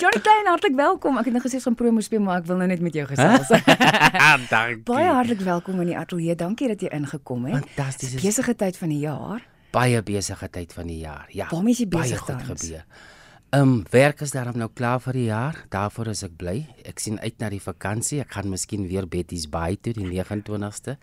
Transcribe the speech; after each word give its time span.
Johnny 0.00 0.20
Klein, 0.24 0.46
hartlik 0.48 0.76
welkom. 0.78 1.18
Ek 1.20 1.26
het 1.28 1.34
net 1.36 1.42
gesê 1.44 1.58
ons 1.58 1.66
gaan 1.68 1.74
promo 1.76 2.00
speel, 2.00 2.22
maar 2.24 2.38
ek 2.40 2.46
wil 2.48 2.56
nou 2.62 2.66
net 2.70 2.80
met 2.80 2.94
jou 2.96 3.02
gesels. 3.10 3.50
Dankie. 4.54 4.78
Baie 4.88 5.10
hartlik 5.12 5.42
welkom 5.44 5.82
in 5.84 5.90
die 5.92 5.96
ateljee. 6.00 6.38
Dankie 6.40 6.70
dat 6.72 6.80
jy 6.80 6.88
ingekom 6.96 7.44
het. 7.50 7.66
Fantasties. 7.66 8.14
Dis 8.16 8.24
besige 8.24 8.54
tyd 8.56 8.80
van 8.80 8.94
die 8.94 9.02
jaar. 9.02 9.44
Baie 9.76 10.00
besige 10.00 10.48
tyd 10.48 10.72
van 10.72 10.88
die 10.88 11.02
jaar. 11.02 11.28
Ja. 11.36 11.50
Waarmee 11.52 11.76
is 11.76 11.82
jy 11.84 11.88
baie 11.92 12.08
besig 12.08 12.24
goed 12.24 12.32
tans? 12.32 12.48
gebeur. 12.48 12.86
Ehm 13.50 13.74
um, 13.74 13.84
werk 13.90 14.24
is 14.24 14.32
daarom 14.32 14.56
nou 14.56 14.70
klaar 14.72 15.02
vir 15.04 15.20
die 15.20 15.26
jaar. 15.26 15.60
Daarvoor 15.74 16.14
is 16.14 16.24
ek 16.24 16.36
bly. 16.40 16.56
Ek 16.88 17.02
sien 17.02 17.20
uit 17.20 17.36
na 17.42 17.52
die 17.52 17.60
vakansie. 17.60 18.22
Ek 18.24 18.32
gaan 18.38 18.48
miskien 18.48 18.88
weer 18.88 19.04
Betty's 19.10 19.50
Bay 19.52 19.76
toe 19.76 19.92
die 19.92 20.06
29ste 20.08 20.96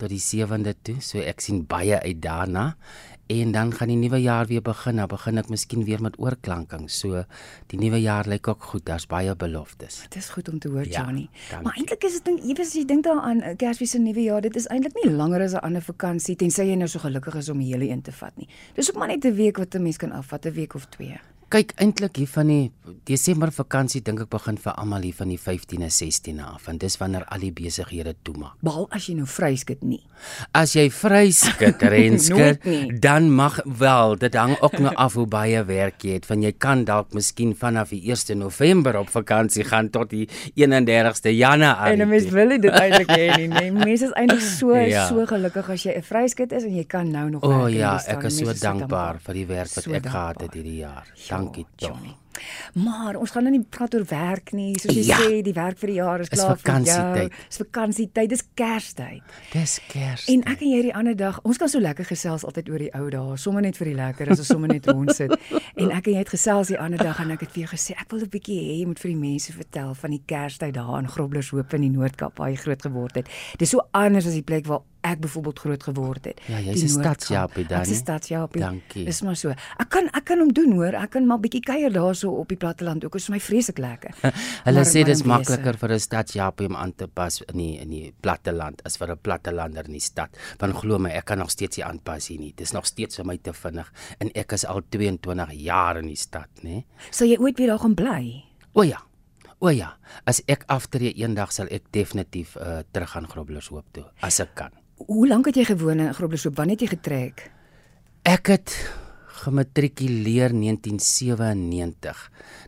tot 0.00 0.10
die 0.10 0.22
7de 0.24 0.74
toe. 0.82 0.98
So 1.04 1.22
ek 1.22 1.44
sien 1.44 1.62
baie 1.70 2.02
uit 2.02 2.18
daarna. 2.24 2.72
En 3.30 3.52
dan 3.54 3.70
gaan 3.72 3.88
die 3.92 3.96
nuwe 3.96 4.18
jaar 4.22 4.46
weer 4.50 4.62
begin. 4.62 4.96
Dan 4.98 5.06
begin 5.06 5.38
ek 5.38 5.48
miskien 5.52 5.84
weer 5.86 6.00
met 6.02 6.16
oorklanking. 6.18 6.88
So 6.90 7.24
die 7.70 7.78
nuwe 7.78 8.00
jaar 8.02 8.26
lyk 8.26 8.48
ook 8.50 8.62
goed. 8.72 8.84
Daar's 8.88 9.06
baie 9.06 9.36
beloftes. 9.38 10.00
Dit 10.08 10.16
is 10.16 10.30
goed 10.34 10.48
om 10.50 10.58
te 10.58 10.68
hoor, 10.68 10.84
Ja, 10.88 11.04
Johnny. 11.04 11.28
dankie. 11.50 11.62
Maar 11.66 11.76
eintlik 11.78 12.04
is 12.04 12.12
dit 12.18 12.24
ding, 12.24 12.40
weet 12.42 12.58
as 12.64 12.72
jy 12.74 12.84
dink 12.84 13.04
daaraan 13.06 13.40
eh, 13.42 13.54
Kersfees 13.56 13.94
en 13.94 14.02
Nuwe 14.02 14.22
Jaar, 14.22 14.40
dit 14.40 14.56
is 14.56 14.66
eintlik 14.66 14.94
nie 15.04 15.12
langer 15.14 15.42
as 15.46 15.52
'n 15.54 15.62
ander 15.62 15.82
vakansie 15.82 16.36
tensy 16.36 16.62
jy 16.64 16.74
nou 16.74 16.88
so 16.88 16.98
gelukkig 16.98 17.34
is 17.34 17.48
om 17.48 17.58
die 17.58 17.72
hele 17.72 17.88
een 17.88 18.02
te 18.02 18.12
vat 18.12 18.36
nie. 18.36 18.48
Dis 18.74 18.90
ook 18.90 18.96
maar 18.98 19.08
net 19.08 19.24
'n 19.24 19.34
week 19.34 19.56
wat 19.58 19.74
'n 19.74 19.82
mens 19.82 19.96
kan 19.96 20.12
afvat, 20.12 20.46
'n 20.46 20.52
week 20.52 20.74
of 20.74 20.86
twee. 20.86 21.20
Kyk 21.50 21.72
eintlik 21.82 22.14
hier 22.20 22.28
van 22.30 22.46
die 22.46 22.70
Desember 23.08 23.50
vakansie 23.50 23.98
dink 24.06 24.20
ek 24.22 24.28
begin 24.30 24.54
vir 24.62 24.74
almal 24.78 25.02
hier 25.02 25.14
van 25.18 25.30
die 25.32 25.38
15de 25.38 25.88
16de 25.90 26.44
af 26.46 26.68
en 26.70 26.76
dis 26.78 26.94
wanneer 27.00 27.24
al 27.26 27.42
die 27.42 27.50
besighede 27.54 28.12
toemaak. 28.26 28.54
Behalwe 28.62 28.86
as 28.94 29.08
jy 29.08 29.16
nou 29.18 29.26
vryskit 29.26 29.82
nie. 29.82 29.98
As 30.54 30.76
jy 30.76 30.84
vryskit 30.94 31.82
nie. 32.70 32.92
dan 33.02 33.26
mag 33.34 33.58
wel, 33.66 34.14
dit 34.22 34.34
hang 34.38 34.54
ook 34.62 34.76
nou 34.78 34.92
af 34.94 35.16
hoe 35.18 35.26
baie 35.26 35.62
werk 35.66 36.04
jy 36.06 36.20
het. 36.20 36.28
Van 36.30 36.42
jy 36.46 36.52
kan 36.54 36.84
dalk 36.86 37.10
miskien 37.18 37.56
vanaf 37.58 37.90
die 37.90 38.02
1 38.14 38.38
November 38.38 39.00
op 39.02 39.10
vakansie 39.10 39.64
gaan 39.66 39.90
tot 39.90 40.10
die 40.14 40.28
31ste 40.54 41.34
Januarie. 41.34 41.98
En 41.98 42.06
'n 42.06 42.08
mens 42.14 42.28
toe. 42.30 42.32
wil 42.38 42.48
dit 42.60 42.70
eintlik 42.70 43.10
hê 43.10 43.26
nie, 43.38 43.48
nee. 43.48 43.70
Mense 43.72 44.04
is 44.06 44.14
eintlik 44.14 44.40
so 44.40 44.70
Ja. 44.90 45.08
so 45.08 45.26
gelukkig 45.26 45.68
as 45.70 45.82
jy 45.82 45.98
'n 45.98 46.02
vryskut 46.02 46.52
is 46.52 46.62
en 46.62 46.74
jy 46.76 46.84
kan 46.86 47.10
nou 47.10 47.28
nog 47.30 47.42
O 47.42 47.48
werk 47.48 47.60
oh, 47.60 47.66
en 47.66 47.74
ja, 47.74 47.98
ek 48.06 48.22
is 48.30 48.38
so 48.38 48.44
Mense 48.46 48.62
dankbaar 48.62 49.18
vir 49.18 49.34
die 49.34 49.46
werk 49.46 49.74
wat 49.74 49.84
So 49.84 49.90
ek 49.92 50.02
gehad 50.06 50.38
dankbaar. 50.38 50.46
het 50.46 50.54
hierdie 50.54 50.76
jaar. 50.86 51.06
Ja, 51.16 51.39
Dankie 51.44 51.66
tog. 51.76 51.88
Johnny. 51.90 52.14
Maar 52.74 53.16
ons 53.20 53.30
gaan 53.34 53.42
nou 53.44 53.52
nie 53.52 53.66
praat 53.68 53.94
oor 53.94 54.04
werk 54.08 54.52
nie. 54.56 54.78
Soos 54.78 54.94
jy 54.94 55.02
Ja. 55.04 55.18
sê, 55.18 55.42
die 55.42 55.52
werk 55.52 55.76
vir 55.78 55.86
die 55.88 55.96
jaar 55.96 56.20
is 56.20 56.28
Is 56.30 56.38
klaar 56.38 56.56
vir 56.56 56.62
jou. 56.62 56.84
vakansietyd. 56.84 57.32
Dis 57.48 57.58
vakansietyd, 57.58 58.28
dis 58.28 58.42
Kerstyd. 58.54 59.22
Dis 59.52 59.80
Kers. 59.88 60.26
En 60.28 60.42
ek 60.46 60.60
en 60.62 60.68
jy 60.70 60.82
die 60.82 60.94
ander 60.94 61.16
dag, 61.16 61.40
ons 61.44 61.58
kan 61.58 61.68
so 61.68 61.80
lekker 61.80 62.04
gesels 62.04 62.44
altyd 62.44 62.68
oor 62.70 62.78
die 62.78 62.90
ou 62.94 63.10
dae, 63.10 63.36
sommer 63.36 63.62
net 63.62 63.76
vir 63.76 63.84
die 63.90 63.94
lekker, 63.94 64.30
as 64.30 64.38
ons 64.38 64.46
sommer 64.48 64.68
net 64.68 64.86
rond 64.94 65.12
sit. 65.14 65.30
En 65.76 65.90
ek 65.90 66.06
en 66.06 66.12
jy 66.14 66.18
het 66.18 66.28
gesels 66.28 66.68
die 66.68 66.78
ander 66.78 66.98
dag 66.98 67.20
en 67.20 67.30
ek 67.30 67.40
het 67.40 67.50
vir 67.50 67.64
jou 67.66 67.70
gesê 67.76 67.90
ek 68.00 68.10
wil 68.10 68.20
'n 68.20 68.28
bietjie 68.30 68.60
hê 68.60 68.78
jy 68.80 68.86
moet 68.86 68.98
vir 68.98 69.10
die 69.10 69.16
mense 69.20 69.52
vertel 69.52 69.94
van 69.94 70.10
die 70.10 70.22
Kerstyd 70.26 70.74
daar 70.74 70.98
in 70.98 71.08
Groblershoop 71.08 71.74
in 71.74 71.80
die 71.82 71.90
Noord-Kaap 71.90 72.38
waar 72.38 72.48
jy 72.50 72.56
groot 72.56 72.82
geword 72.82 73.14
het. 73.16 73.28
Dis 73.58 73.70
so 73.70 73.80
anders 73.92 74.26
as 74.26 74.32
die 74.34 74.42
plek 74.42 74.66
waar 74.66 74.80
ek 75.02 75.20
byvoorbeeld 75.20 75.58
groot 75.58 75.82
geword 75.82 76.24
het. 76.24 76.40
Ja, 76.46 76.58
jy's 76.58 76.82
'n 76.82 76.86
Noord-Kaap. 76.86 77.20
stadsjapie, 77.20 77.64
Ek's 77.64 77.70
'n 77.72 77.74
Dani. 77.82 77.94
stadsjapie. 77.94 78.60
Dankie. 78.60 79.04
Dis 79.04 79.22
maar 79.22 79.36
so. 79.36 79.48
Ek 79.50 79.88
kan 79.88 80.08
ek 80.12 80.24
kan 80.24 80.38
hom 80.38 80.52
doen 80.52 80.72
hoor. 80.72 80.94
Ek 80.94 81.10
kan 81.10 81.26
maar 81.26 81.38
bietjie 81.40 81.60
kuier 81.60 81.90
daarso 81.92 82.30
op 82.30 82.48
die 82.48 82.56
platteland 82.56 83.04
ook. 83.04 83.12
Dit 83.12 83.20
is 83.20 83.26
vir 83.26 83.34
my 83.34 83.40
vreeslik 83.40 83.78
lekker. 83.78 84.14
Hulle 84.64 84.74
Maar- 84.76 84.84
sê 84.84 85.04
dis 85.04 85.22
makliker 85.22 85.76
vir 85.78 85.90
'n 85.92 85.98
stadjapie 86.00 86.66
om 86.68 86.76
aan 86.76 86.92
te 86.94 87.06
pas 87.08 87.40
in 87.42 87.56
die 87.58 87.78
in 87.78 87.90
die 87.90 88.12
platteland 88.20 88.82
as 88.84 88.96
vir 88.96 89.10
'n 89.10 89.18
plattelander 89.22 89.84
in 89.86 89.92
die 89.92 90.00
stad. 90.00 90.28
Want 90.58 90.74
glo 90.76 90.98
my, 90.98 91.10
ek 91.10 91.24
kan 91.24 91.38
nog 91.38 91.50
steeds 91.50 91.76
nie 91.76 91.84
aanpas 91.86 92.28
hier 92.28 92.38
nie. 92.40 92.52
Dis 92.56 92.72
nog 92.72 92.86
steeds 92.86 93.16
vir 93.16 93.24
my 93.26 93.36
te 93.38 93.52
vinnig 93.52 93.92
en 94.18 94.30
ek 94.34 94.52
is 94.52 94.64
al 94.64 94.82
22 94.88 95.52
jaar 95.52 95.96
in 95.98 96.06
die 96.06 96.16
stad, 96.16 96.48
né? 96.62 96.84
Sal 97.10 97.26
jy 97.28 97.36
ooit 97.38 97.56
weer 97.58 97.68
daar 97.68 97.78
gaan 97.78 97.94
bly? 97.94 98.44
O 98.74 98.82
ja. 98.82 99.00
O 99.62 99.68
ja. 99.68 99.96
As 100.24 100.40
ek 100.46 100.64
aftree 100.68 101.12
eendag 101.14 101.52
sal 101.52 101.66
ek 101.70 101.82
definitief 101.90 102.56
uh, 102.56 102.78
terug 102.92 103.10
gaan 103.10 103.26
Groblershoop 103.28 103.84
toe 103.92 104.04
as 104.22 104.40
ek 104.40 104.54
kan. 104.54 104.70
Hoe 105.06 105.26
lank 105.28 105.46
het 105.50 105.56
jy 105.56 105.64
gewoon 105.64 106.00
in 106.00 106.14
Groblershoop? 106.14 106.56
Wanneer 106.58 106.76
het 106.78 106.84
jy 106.88 106.90
getrek? 106.96 107.46
Ek 108.28 108.46
het 108.52 108.74
gematrikuleer 109.40 110.52
1997. 110.52 112.18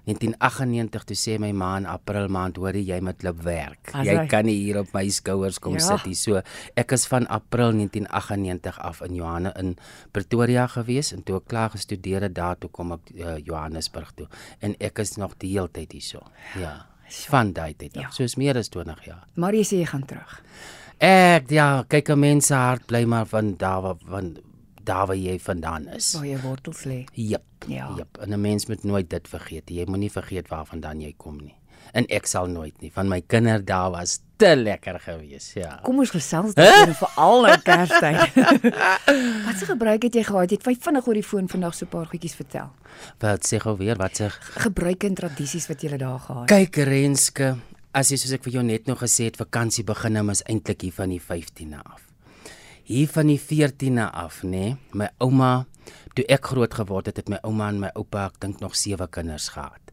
1998 0.09 1.04
toe 1.04 1.16
sê 1.19 1.34
my 1.38 1.50
ma 1.53 1.75
in 1.76 1.87
April 1.87 2.31
maand 2.32 2.56
hoor 2.56 2.75
jy 2.78 2.97
moet 3.04 3.22
loop 3.26 3.42
werk. 3.44 3.91
As 3.92 4.06
Jy 4.09 4.16
hy- 4.16 4.26
kan 4.31 4.47
nie 4.48 4.56
hier 4.56 4.78
op 4.81 4.88
my 4.94 5.04
skouers 5.12 5.59
kom 5.60 5.75
Ja. 5.75 5.81
sit 5.81 6.06
nie. 6.06 6.15
So 6.15 6.41
ek 6.75 6.92
is 6.92 7.06
van 7.06 7.26
April 7.28 7.72
1998 7.72 8.78
af 8.81 9.03
in 9.03 9.15
Johanne 9.15 9.53
in 9.59 9.76
Pretoria 10.12 10.66
gewees 10.66 11.12
en 11.12 11.22
toe 11.22 11.37
ek 11.37 11.47
klaar 11.48 11.71
gestudeer 11.71 12.22
het 12.22 12.34
daar 12.34 12.56
toe 12.59 12.71
kom 12.71 12.92
ek 12.92 13.00
uh, 13.15 13.37
Johannesburg 13.44 14.12
toe 14.16 14.26
en 14.60 14.75
ek 14.81 14.98
is 14.98 15.16
nog 15.19 15.34
die 15.38 15.50
hele 15.53 15.69
tyd 15.71 15.92
hierso. 15.92 16.22
Ja. 16.59 16.87
Van 17.28 17.53
daai 17.53 17.75
tyd 17.76 17.97
af. 17.97 18.03
Ja. 18.03 18.10
Soos 18.10 18.37
meer 18.37 18.56
as 18.56 18.69
20 18.71 19.04
jaar. 19.04 19.26
Maar 19.37 19.53
jy 19.53 19.62
sê 19.65 19.76
jy 19.78 19.84
gaan 19.87 20.06
terug. 20.06 20.42
Ek 21.03 21.51
ja, 21.51 21.83
kyk 21.91 22.11
'n 22.15 22.19
mens 22.19 22.47
se 22.47 22.55
hart 22.55 22.87
bly 22.87 23.03
maar 23.05 23.27
van 23.27 23.57
daar 23.59 23.97
van 24.07 24.37
daar 24.85 25.07
waar 25.07 25.17
jy 25.17 25.39
vandaan 25.39 25.89
is. 25.89 26.13
Waar 26.15 26.27
jou 26.27 26.41
wortels 26.43 26.85
lê. 26.85 27.05
Jep. 27.15 27.43
Ja. 27.67 27.91
Jep. 27.97 28.19
En 28.21 28.31
'n 28.33 28.41
mens 28.41 28.67
moet 28.67 28.85
nooit 28.85 29.11
dit 29.11 29.29
vergeet. 29.29 29.71
Jy 29.71 29.85
moenie 29.87 30.11
vergeet 30.11 30.49
waarvandaan 30.49 31.01
jy 31.01 31.15
kom 31.17 31.37
nie. 31.37 31.55
En 31.93 32.07
ek 32.07 32.27
sal 32.27 32.47
nooit 32.47 32.81
nie. 32.81 32.93
Van 32.93 33.09
my 33.09 33.21
kinderdae 33.21 33.91
was 33.91 34.21
te 34.37 34.57
lekker 34.57 35.01
gewees. 35.01 35.53
Ja. 35.53 35.81
Kom 35.83 35.99
ons 35.99 36.11
gesels 36.11 36.55
daaroor 36.55 36.95
veral 36.95 37.43
nou 37.43 37.59
Kerstyd. 37.61 38.34
Wat 39.47 39.57
se 39.59 39.67
gebruik 39.67 40.03
het 40.03 40.15
jy 40.15 40.23
gehad? 40.23 40.51
Jy 40.51 40.57
het 40.57 40.67
vyf 40.67 40.83
vinnig 40.83 41.07
oor 41.07 41.15
die 41.15 41.27
foon 41.27 41.49
vandag 41.49 41.75
so 41.75 41.84
'n 41.84 41.89
paar 41.89 42.07
goedjies 42.07 42.34
vertel. 42.34 42.71
Wat 43.19 43.47
sê 43.47 43.59
gou 43.59 43.77
weer? 43.77 43.97
Wat 43.97 44.21
sê? 44.21 44.31
Gebruike 44.55 45.07
en 45.07 45.15
tradisies 45.15 45.67
wat 45.67 45.83
jy 45.83 45.97
daar 45.97 46.19
gehad 46.19 46.49
het. 46.49 46.71
Kyk 46.73 46.77
Renske, 46.87 47.57
as 47.92 48.08
jy 48.12 48.16
soos 48.20 48.32
ek 48.38 48.47
vir 48.47 48.56
jou 48.56 48.64
net 48.64 48.88
nog 48.88 49.03
gesê 49.04 49.28
het, 49.28 49.36
vakansie 49.41 49.84
begin 49.84 50.16
nou 50.16 50.25
is 50.32 50.42
eintlik 50.48 50.86
hier 50.86 50.97
van 50.97 51.12
die 51.12 51.20
15de 51.20 51.80
af. 51.82 52.08
Hier 52.88 53.08
van 53.08 53.28
die 53.30 53.38
14de 53.41 54.08
af, 54.08 54.41
nê? 54.42 54.50
Nee, 54.50 54.76
my 54.98 55.10
ouma, 55.22 55.66
toe 56.16 56.25
ek 56.32 56.48
groot 56.53 56.75
geword 56.75 57.10
het, 57.10 57.20
het 57.20 57.28
my 57.30 57.38
ouma 57.47 57.69
en 57.70 57.82
my 57.84 57.92
oupa, 57.98 58.26
ek 58.30 58.41
dink 58.42 58.64
nog 58.64 58.75
sewe 58.76 59.06
kinders 59.12 59.50
gehad. 59.54 59.92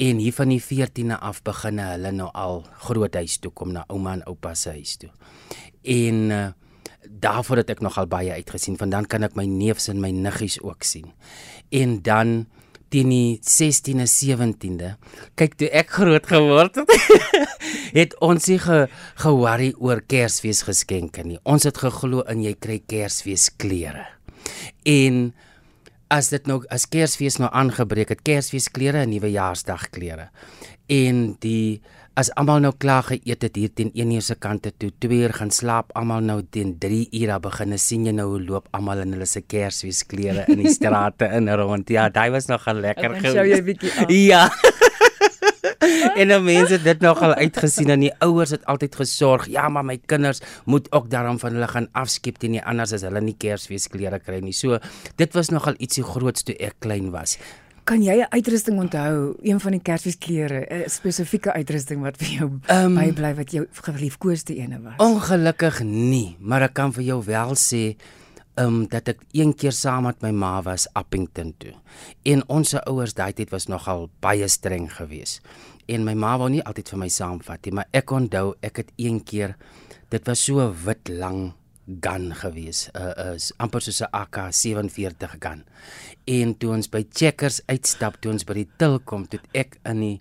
En 0.00 0.20
hier 0.20 0.34
van 0.34 0.50
die 0.50 0.60
14de 0.60 1.16
af 1.20 1.42
begin 1.46 1.80
hulle 1.84 2.12
nou 2.16 2.30
al 2.34 2.64
groot 2.86 3.14
huis 3.14 3.38
toe 3.38 3.52
kom 3.54 3.74
na 3.74 3.84
ouma 3.92 4.16
en 4.18 4.26
oupa 4.30 4.54
se 4.56 4.74
huis 4.74 4.96
toe. 5.00 5.10
En 5.84 6.22
uh, 6.34 6.46
daarvoor 7.06 7.62
het 7.62 7.74
ek 7.76 7.82
nogal 7.84 8.08
baie 8.10 8.32
uitgesien, 8.32 8.78
want 8.80 8.92
dan 8.96 9.06
kan 9.06 9.24
ek 9.28 9.36
my 9.38 9.46
neefs 9.48 9.90
en 9.92 10.00
my 10.02 10.10
niggies 10.10 10.58
ook 10.64 10.82
sien. 10.88 11.12
En 11.70 12.00
dan 12.02 12.48
teen 12.90 13.12
die 13.12 13.38
16de 13.46 14.06
17de 14.10 14.94
kyk 15.38 15.56
toe 15.60 15.68
ek 15.82 15.92
groot 15.98 16.26
geword 16.26 16.80
het 16.80 16.94
het 18.00 18.16
ons 18.24 18.48
nie 18.50 18.58
ge, 18.62 18.80
ge-worry 19.22 19.70
oor 19.78 20.02
Kersfees 20.06 20.62
geskenke 20.66 21.24
nie. 21.26 21.38
Ons 21.44 21.66
het 21.68 21.78
geglo 21.82 22.24
in 22.30 22.42
jy 22.44 22.54
kry 22.58 22.80
Kersfees 22.86 23.50
klere 23.60 24.06
en 24.88 25.30
as 26.10 26.30
dit 26.34 26.46
nou 26.50 26.60
as 26.74 26.88
Kersfees 26.90 27.38
nou 27.42 27.50
aangebreek 27.54 28.14
het 28.14 28.24
Kersfees 28.26 28.70
klere 28.74 29.04
en 29.04 29.12
nuwejaarsdag 29.14 29.88
klere 29.94 30.30
en 30.90 31.24
die 31.44 31.80
as 32.18 32.30
almal 32.36 32.60
nou 32.62 32.72
klaar 32.78 33.06
geëet 33.06 33.46
het 33.46 33.56
hier 33.56 33.70
teen 33.74 33.90
1 33.94 34.12
uur 34.16 34.22
se 34.22 34.34
kante 34.34 34.72
toe 34.76 34.90
2 34.98 35.20
uur 35.22 35.34
gaan 35.38 35.50
slaap 35.54 35.92
almal 35.94 36.20
nou 36.20 36.40
teen 36.42 36.74
3 36.78 37.08
ure 37.20 37.38
begin 37.40 37.78
sien 37.78 38.06
jy 38.06 38.12
nou 38.12 38.28
hoe 38.32 38.42
loop 38.42 38.68
almal 38.76 39.04
in 39.04 39.14
hulle 39.14 39.26
se 39.26 39.40
Kersfees 39.40 40.02
klere 40.10 40.44
in 40.48 40.64
die 40.64 40.74
strate 40.74 41.30
in 41.38 41.48
rond 41.48 41.90
ja 41.90 42.08
daai 42.08 42.30
was 42.30 42.50
nog 42.50 42.66
lekker 42.66 43.20
Dan 43.20 43.32
sjou 43.32 43.46
jy 43.46 43.62
bietjie 43.62 43.92
af. 43.92 44.10
Ja. 44.10 44.48
en 46.20 46.32
die 46.32 46.38
mense 46.42 46.78
dit 46.82 47.02
nogal 47.04 47.34
uitgesien 47.38 47.92
en 47.94 48.04
die 48.04 48.12
ouers 48.24 48.54
het 48.54 48.66
altyd 48.70 48.96
gesorg. 49.00 49.48
Ja, 49.52 49.68
maar 49.68 49.86
my 49.86 49.96
kinders 50.10 50.42
moet 50.64 50.90
ook 50.92 51.10
daarom 51.12 51.38
van 51.38 51.56
hulle 51.56 51.68
gaan 51.70 51.88
afskep 51.92 52.40
teen 52.40 52.56
nie 52.56 52.64
anders 52.64 52.94
as 52.96 53.06
hulle 53.06 53.22
nie 53.24 53.36
Kersfeesklere 53.38 54.20
kry 54.22 54.40
nie. 54.44 54.56
So 54.56 54.80
dit 55.20 55.36
was 55.38 55.52
nogal 55.54 55.78
ietsie 55.78 56.04
groots 56.06 56.46
toe 56.46 56.56
ek 56.58 56.80
klein 56.84 57.10
was. 57.14 57.38
Kan 57.90 58.04
jy 58.06 58.22
'n 58.22 58.30
uitrusting 58.30 58.78
onthou, 58.78 59.34
een 59.42 59.60
van 59.60 59.72
die 59.72 59.82
Kersfeesklere, 59.82 60.66
'n 60.70 60.88
spesifieke 60.88 61.52
uitrusting 61.52 62.00
wat 62.02 62.16
vir 62.16 62.28
jou 62.38 62.50
Ehm, 62.66 62.94
bybly 62.94 63.34
wat 63.34 63.50
jou 63.50 63.66
geliefkoeste 63.72 64.54
ene 64.54 64.80
was? 64.80 64.94
Ongelukkig 64.96 65.82
nie, 65.82 66.36
maar 66.38 66.62
ek 66.62 66.74
kan 66.74 66.92
vir 66.92 67.02
jou 67.02 67.24
wel 67.24 67.54
sê 67.54 67.96
um 68.54 68.86
dat 68.86 69.08
ek 69.08 69.18
een 69.32 69.54
keer 69.54 69.72
saam 69.72 70.02
met 70.02 70.22
my 70.22 70.30
ma 70.30 70.62
was 70.62 70.86
Appington 70.92 71.54
toe. 71.58 71.72
En 72.22 72.48
ons 72.48 72.74
ouers 72.74 73.14
daai 73.14 73.32
tyd 73.32 73.50
was 73.50 73.66
nogal 73.66 74.08
baie 74.20 74.48
streng 74.48 74.92
geweest. 74.92 75.40
En 75.88 76.04
my 76.04 76.14
ma 76.14 76.38
wou 76.38 76.48
nie 76.48 76.62
altyd 76.62 76.88
vir 76.88 76.98
my 76.98 77.08
saamvat 77.08 77.64
nie, 77.64 77.74
maar 77.74 77.88
ek 77.90 78.10
onthou 78.10 78.54
ek 78.62 78.76
het 78.76 78.92
een 78.96 79.24
keer 79.24 79.56
dit 80.08 80.26
was 80.26 80.44
so 80.44 80.74
wit 80.84 81.08
lang 81.08 81.52
gun 82.00 82.34
gewees, 82.34 82.88
'n 82.92 83.00
uh, 83.00 83.32
uh, 83.34 83.50
amper 83.58 83.82
soos 83.82 84.02
'n 84.02 84.12
AK47 84.22 85.38
gun. 85.38 85.64
En 86.24 86.54
toe 86.58 86.70
ons 86.70 86.88
by 86.88 87.06
Checkers 87.10 87.60
uitstap, 87.66 88.20
toe 88.20 88.32
ons 88.32 88.44
by 88.44 88.54
die 88.54 88.68
til 88.78 89.00
kom, 89.00 89.26
toe 89.26 89.40
ek 89.52 89.78
in 89.84 90.00
die 90.00 90.20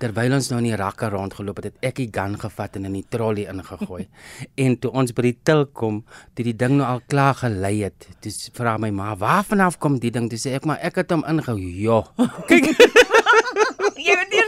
terwyl 0.00 0.34
ons 0.36 0.50
nou 0.50 0.58
in 0.60 0.68
die 0.70 0.76
rakke 0.76 1.08
rondgeloop 1.12 1.62
het, 1.62 1.68
het 1.70 1.88
ek 1.90 2.00
die 2.02 2.10
gun 2.12 2.36
gevat 2.40 2.76
en 2.76 2.88
in 2.88 2.98
die 2.98 3.06
trolley 3.08 3.46
ingegooi. 3.48 4.06
en 4.64 4.76
toe 4.76 4.90
ons 4.92 5.14
by 5.16 5.22
die 5.22 5.36
til 5.46 5.66
kom, 5.72 6.02
toe 6.34 6.44
die 6.44 6.56
ding 6.56 6.76
nou 6.76 6.86
al 6.88 7.02
klaar 7.08 7.38
gelei 7.40 7.78
het, 7.86 8.08
toe 8.20 8.32
vra 8.56 8.76
my 8.78 8.90
ma, 8.90 9.14
"Waar 9.16 9.44
vanaf 9.44 9.78
kom 9.78 9.98
die 9.98 10.10
ding?" 10.10 10.28
Toe 10.28 10.38
sê 10.38 10.54
ek, 10.54 10.66
"Maar 10.66 10.78
ek 10.82 10.96
het 10.96 11.10
hom 11.10 11.24
ingehou." 11.24 12.02
Kyk, 12.50 12.66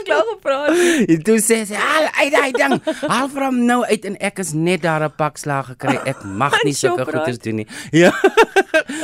jy 0.09 0.19
het 0.19 1.07
nie 1.07 1.07
en 1.15 1.23
toe 1.23 1.37
sê 1.43 1.57
sy, 1.69 1.75
"Al 1.75 2.07
uit 2.21 2.31
daai 2.33 2.51
ding. 2.51 2.75
Haal 3.07 3.29
vir 3.29 3.43
hom 3.45 3.59
nou 3.65 3.83
uit 3.85 4.05
en 4.05 4.17
ek 4.19 4.39
is 4.39 4.53
net 4.53 4.81
daar 4.81 5.03
'n 5.03 5.13
pak 5.17 5.37
slag 5.37 5.65
gekry. 5.73 5.97
Ek 6.05 6.23
mag 6.23 6.53
nie 6.67 6.73
sulke 6.73 7.05
goeders 7.05 7.39
doen 7.39 7.55
nie." 7.63 7.67
Ja. 7.91 8.13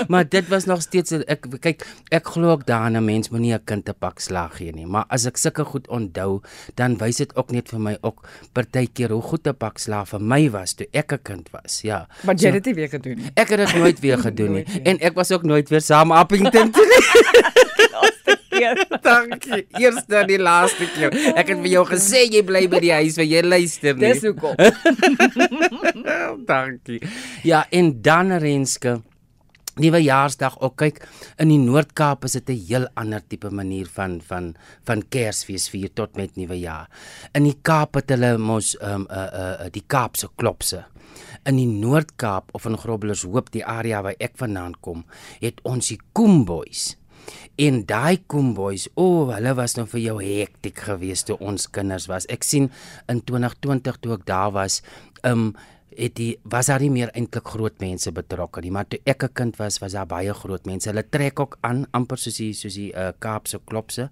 maar 0.08 0.30
dit 0.30 0.48
was 0.48 0.66
nog 0.66 0.82
steeds 0.82 1.12
ek 1.12 1.46
kyk, 1.62 1.86
ek 2.10 2.26
glo 2.28 2.52
ook 2.52 2.66
daarin 2.66 2.98
'n 2.98 3.06
mens 3.06 3.30
moenie 3.30 3.54
'n 3.54 3.64
kind 3.66 3.90
'n 3.90 3.96
pak 4.00 4.20
slag 4.20 4.58
gee 4.58 4.72
nie, 4.72 4.86
maar 4.86 5.06
as 5.10 5.26
ek 5.26 5.38
sulke 5.38 5.66
goed 5.66 5.88
onthou, 5.88 6.42
dan 6.76 6.98
wys 6.98 7.18
dit 7.18 7.36
ook 7.36 7.52
net 7.52 7.70
vir 7.70 7.80
my 7.80 7.98
ook 8.02 8.26
partykeer 8.54 9.10
hoe 9.12 9.22
goed 9.22 9.48
'n 9.48 9.56
pak 9.58 9.78
slag 9.78 10.08
vir 10.08 10.22
my 10.22 10.50
was 10.50 10.74
toe 10.74 10.88
ek 10.92 11.12
'n 11.14 11.20
kind 11.24 11.50
was. 11.52 11.82
Ja. 11.82 12.08
Maar 12.24 12.36
jy 12.36 12.42
so, 12.42 12.54
het 12.54 12.64
dit 12.64 12.66
nie 12.66 12.76
weer 12.76 12.90
gedoen 12.90 13.18
nie. 13.18 13.32
Ek 13.36 13.50
het 13.50 13.58
dit 13.58 13.76
nooit 13.76 14.00
weer 14.00 14.18
gedoen 14.18 14.52
nie 14.54 14.66
en 14.84 15.00
ek 15.00 15.14
was 15.14 15.32
ook 15.32 15.44
nooit 15.44 15.70
weer 15.70 15.82
saam 15.82 16.12
Appington 16.12 16.72
toe 16.72 16.86
nie. 16.86 17.36
Dankie. 19.10 19.66
Eerste 19.80 20.22
en 20.22 20.30
die 20.30 20.42
laaste 20.42 20.88
keer. 20.96 21.16
Ek 21.36 21.52
het 21.54 21.60
vir 21.64 21.72
jou 21.74 21.86
gesê 21.90 22.26
jy 22.28 22.44
bly 22.46 22.66
by 22.72 22.84
die 22.84 22.94
huis 22.94 23.18
waar 23.20 23.30
jy 23.30 23.42
luister 23.46 23.98
nie. 23.98 24.14
Dis 24.14 24.24
hoekom. 24.28 24.56
Dankie. 26.52 27.02
Ja, 27.44 27.66
en 27.72 28.02
dan 28.06 28.38
Renske 28.42 29.00
Nuwe 29.76 30.00
Jaarsdag 30.00 30.54
ook 30.64 30.78
kyk 30.80 31.02
in 31.44 31.50
die 31.52 31.60
Noord-Kaap 31.60 32.24
is 32.24 32.38
dit 32.38 32.50
'n 32.50 32.64
heel 32.68 32.86
ander 32.96 33.20
tipe 33.28 33.50
manier 33.52 33.88
van 33.92 34.22
van 34.22 34.56
van 34.88 35.04
Kersfees 35.10 35.68
vier 35.70 35.92
tot 35.94 36.16
met 36.16 36.36
Nuwe 36.36 36.60
Jaar. 36.60 36.88
In 37.34 37.44
die 37.44 37.58
Kaap 37.62 37.96
het 37.96 38.10
hulle 38.10 38.38
mos 38.38 38.78
ehm 38.80 39.02
um, 39.02 39.08
uh 39.12 39.28
uh 39.64 39.70
die 39.72 39.84
Kaapse 39.88 40.30
klopse. 40.36 40.86
In 41.44 41.58
die 41.58 41.68
Noord-Kaap 41.68 42.50
of 42.54 42.66
in 42.66 42.78
Groblershoop, 42.78 43.52
die 43.52 43.66
area 43.66 44.02
waar 44.02 44.16
ek 44.18 44.38
vandaan 44.38 44.80
kom, 44.80 45.06
het 45.42 45.60
ons 45.64 45.88
die 45.88 46.00
Koomboys. 46.14 46.96
En 47.56 47.86
daai 47.88 48.20
Koomboys, 48.28 48.90
o, 48.96 49.06
oh, 49.06 49.30
hulle 49.32 49.54
was 49.56 49.78
nou 49.78 49.86
vir 49.88 50.02
jou 50.02 50.18
hektiek 50.20 50.82
geweest 50.90 51.30
toe 51.30 51.38
ons 51.40 51.70
kinders 51.72 52.10
was. 52.12 52.28
Ek 52.28 52.44
sien 52.44 52.68
in 53.12 53.22
2020 53.24 54.02
toe 54.04 54.18
ek 54.18 54.28
daar 54.28 54.52
was, 54.56 54.82
ehm 55.24 55.48
um, 55.48 55.56
het 55.96 56.16
die 56.18 56.34
was 56.52 56.68
daar 56.68 56.84
nie 56.84 56.92
meer 56.92 57.12
eintlik 57.16 57.48
groot 57.48 57.78
mense 57.80 58.12
betrokke 58.12 58.60
nie, 58.60 58.72
maar 58.72 58.88
toe 58.88 59.00
ek 59.06 59.24
'n 59.24 59.34
kind 59.34 59.56
was, 59.58 59.80
was 59.80 59.94
daar 59.94 60.06
baie 60.06 60.34
groot 60.34 60.66
mense. 60.66 60.90
Hulle 60.90 61.04
trek 61.10 61.40
ook 61.40 61.58
aan 61.62 61.86
amper 61.92 62.18
soos 62.18 62.38
die 62.38 62.54
soos 62.54 62.76
die 62.76 62.92
uh, 62.92 63.12
Kaapse 63.20 63.60
klopse 63.66 64.10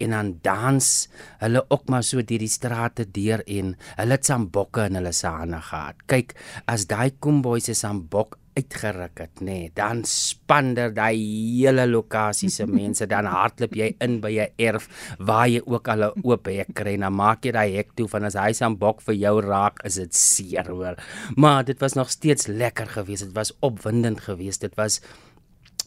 en 0.00 0.10
dan 0.10 0.38
dans 0.42 1.08
hulle 1.40 1.64
ook 1.68 1.88
maar 1.88 2.02
so 2.02 2.22
deur 2.22 2.38
die 2.38 2.48
strate 2.48 3.04
deur 3.10 3.42
en 3.46 3.76
hulle 3.96 4.12
het 4.12 4.24
sambokke 4.24 4.86
in 4.86 4.94
hulle 4.94 5.12
sane 5.12 5.60
gehad. 5.60 5.96
Kyk, 6.06 6.34
as 6.66 6.86
daai 6.86 7.10
Koomboys 7.20 7.64
se 7.64 7.74
sambok 7.74 8.38
uitgeruk 8.56 9.20
het, 9.20 9.40
nê, 9.40 9.44
nee, 9.44 9.70
dan 9.76 10.02
spander 10.08 10.94
daai 10.96 11.16
hele 11.60 11.84
lokasie 11.90 12.48
se 12.52 12.66
mense 12.78 13.06
dan 13.10 13.28
hardloop 13.28 13.76
jy 13.76 13.92
in 14.00 14.20
by 14.20 14.32
'n 14.46 14.54
erf 14.56 14.88
waar 15.18 15.48
jy 15.48 15.60
ook 15.66 15.88
al 15.88 16.04
'n 16.08 16.24
oop 16.24 16.46
hek 16.46 16.72
kry 16.74 16.94
en 16.94 17.04
dan 17.06 17.14
maak 17.14 17.44
jy 17.44 17.52
daai 17.52 17.76
hek 17.76 17.92
toe 17.94 18.08
van 18.08 18.24
as 18.24 18.34
hy 18.34 18.52
se 18.52 18.68
bok 18.76 19.02
vir 19.02 19.14
jou 19.14 19.40
raak, 19.40 19.84
is 19.84 19.94
dit 19.94 20.14
seer 20.14 20.68
hoor. 20.70 20.96
Maar 21.36 21.64
dit 21.64 21.78
was 21.80 21.94
nog 21.94 22.10
steeds 22.10 22.46
lekker 22.46 22.86
geweest. 22.86 23.24
Dit 23.24 23.34
was 23.34 23.52
opwindend 23.60 24.20
geweest. 24.20 24.60
Dit 24.60 24.74
was 24.76 25.00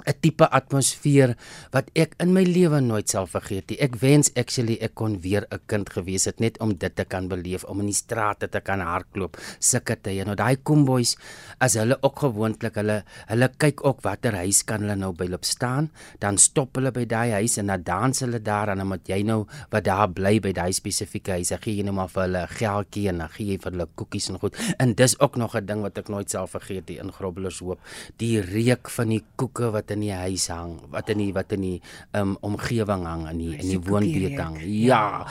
'n 0.08 0.14
tipe 0.22 0.48
atmosfeer 0.48 1.36
wat 1.72 1.90
ek 1.96 2.16
in 2.20 2.34
my 2.34 2.44
lewe 2.44 2.80
nooit 2.82 3.10
sal 3.10 3.28
vergeet 3.28 3.70
nie. 3.70 3.80
Ek 3.80 3.96
wens 4.02 4.32
actually 4.36 4.78
ek 4.82 4.96
kon 4.96 5.20
weer 5.22 5.46
'n 5.52 5.60
kind 5.68 5.90
gewees 5.90 6.26
het 6.26 6.40
net 6.40 6.60
om 6.60 6.74
dit 6.74 6.96
te 6.96 7.06
kan 7.06 7.28
beleef, 7.28 7.64
om 7.64 7.80
in 7.80 7.88
die 7.88 7.94
strate 7.94 8.48
te 8.48 8.62
kan 8.62 8.80
hardloop, 8.80 9.38
sulke 9.60 9.96
tye. 10.02 10.24
Nou 10.26 10.36
daai 10.36 10.58
komboys 10.64 11.16
as 11.60 11.76
hulle 11.76 11.98
ook 12.02 12.20
gewoonlik 12.20 12.76
hulle 12.76 13.04
hulle 13.28 13.50
kyk 13.58 13.86
ook 13.86 14.02
watter 14.02 14.36
huis 14.36 14.64
kan 14.64 14.82
hulle 14.82 14.96
nou 14.96 15.12
by 15.14 15.28
loop 15.28 15.46
staan, 15.46 15.90
dan 16.20 16.38
stop 16.38 16.76
hulle 16.76 16.92
by 16.92 17.06
daai 17.06 17.32
huis 17.32 17.58
en 17.58 17.68
dan 17.68 17.84
dans 17.84 18.20
hulle 18.20 18.40
daar 18.40 18.70
en 18.70 18.78
dan 18.78 18.88
moet 18.88 19.08
jy 19.08 19.24
nou 19.24 19.46
wat 19.72 19.84
daar 19.84 20.08
bly 20.08 20.40
by 20.40 20.52
daai 20.54 20.72
spesifieke 20.74 21.32
huis, 21.32 21.52
gee 21.62 21.76
jy 21.76 21.84
nou 21.84 21.94
maar 21.94 22.10
vir 22.10 22.24
hulle 22.28 22.48
geldjie 22.48 23.10
en 23.10 23.18
dan 23.18 23.30
gee 23.30 23.54
jy 23.54 23.60
vir 23.64 23.72
hulle 23.72 23.88
koekies 23.96 24.30
en 24.30 24.40
goed. 24.40 24.56
En 24.80 24.94
dis 24.94 25.20
ook 25.20 25.36
nog 25.36 25.56
'n 25.56 25.66
ding 25.66 25.82
wat 25.82 25.98
ek 25.98 26.10
nooit 26.10 26.30
sal 26.30 26.48
vergeet 26.48 26.90
nie 26.90 27.00
in 27.00 27.12
Groblershoop, 27.12 27.80
die 28.18 28.42
reuk 28.42 28.90
van 28.90 29.10
die 29.10 29.24
koeke 29.36 29.72
wat 29.90 29.98
in 29.98 30.06
die 30.06 30.14
huis 30.14 30.48
hang, 30.54 30.78
wat 30.94 31.10
in 31.10 31.18
die 31.24 31.32
wat 31.34 31.54
in 31.56 31.64
die 31.66 31.82
um, 32.14 32.38
omgewing 32.46 33.06
hang 33.08 33.26
in 33.32 33.42
die 33.42 33.56
in 33.58 33.70
die 33.74 33.80
woonbuurt 33.82 34.38
hang. 34.38 34.60
Ja. 34.62 35.26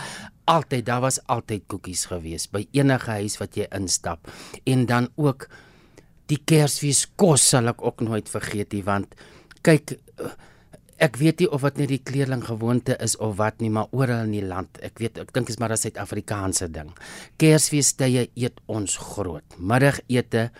Altyd 0.49 0.87
daar 0.87 1.03
was 1.05 1.21
altyd 1.27 1.69
koekies 1.69 2.09
gewees 2.09 2.49
by 2.51 2.67
enige 2.73 3.11
huis 3.21 3.39
wat 3.39 3.57
jy 3.57 3.69
instap. 3.71 4.29
En 4.65 4.87
dan 4.87 5.09
ook 5.17 5.49
die 6.29 6.41
Kersfees 6.45 7.07
kos 7.17 7.47
sal 7.55 7.71
ek 7.71 7.83
ook 7.85 8.03
nooit 8.03 8.29
vergeet 8.29 8.75
nie 8.75 8.85
want 8.85 9.15
kyk 9.63 9.97
ek 10.99 11.17
weet 11.17 11.41
nie 11.41 11.49
of 11.55 11.63
dit 11.63 11.79
net 11.79 11.93
die 11.93 12.03
kleerling 12.03 12.43
gewoonte 12.45 12.97
is 13.01 13.15
of 13.23 13.37
wat 13.39 13.63
nie 13.63 13.71
maar 13.71 13.89
oral 13.95 14.27
in 14.27 14.35
die 14.35 14.45
land 14.45 14.81
ek 14.85 14.99
weet 15.01 15.23
ek 15.23 15.33
dink 15.33 15.49
is 15.49 15.59
maar 15.59 15.73
'n 15.73 15.81
Suid-Afrikaanse 15.81 16.69
ding 16.69 16.91
Kersfees 17.39 17.95
tye 17.97 18.29
eet 18.35 18.61
ons 18.67 18.99
groot 18.99 19.47
middagete 19.57 20.51